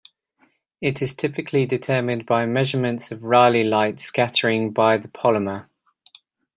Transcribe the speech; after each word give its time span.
It 0.81 0.99
is 1.03 1.13
typically 1.13 1.67
determined 1.67 2.25
by 2.25 2.47
measurements 2.47 3.11
of 3.11 3.21
Rayleigh 3.21 3.63
light 3.69 3.99
scattering 3.99 4.71
by 4.73 4.97
the 4.97 5.07
polymer. 5.09 5.67